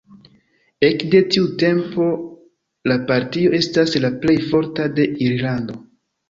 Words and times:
Ekde 0.85 1.19
tiu 1.35 1.43
tempo 1.63 2.07
la 2.93 2.97
partio 3.11 3.53
estas 3.59 3.95
la 4.07 4.13
plej 4.25 4.37
forta 4.49 4.89
de 4.97 5.07
Irlando. 5.29 5.79